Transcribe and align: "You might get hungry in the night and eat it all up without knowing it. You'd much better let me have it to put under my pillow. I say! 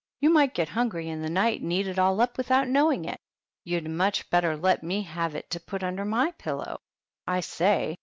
"You 0.19 0.31
might 0.31 0.55
get 0.55 0.69
hungry 0.69 1.09
in 1.09 1.21
the 1.21 1.29
night 1.29 1.61
and 1.61 1.71
eat 1.71 1.85
it 1.87 1.99
all 1.99 2.21
up 2.21 2.35
without 2.35 2.67
knowing 2.67 3.05
it. 3.05 3.19
You'd 3.63 3.87
much 3.87 4.27
better 4.31 4.57
let 4.57 4.81
me 4.81 5.03
have 5.03 5.35
it 5.35 5.47
to 5.51 5.59
put 5.59 5.83
under 5.83 6.05
my 6.05 6.31
pillow. 6.39 6.79
I 7.27 7.41
say! 7.41 7.97